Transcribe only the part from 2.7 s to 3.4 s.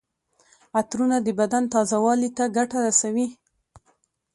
رسوي.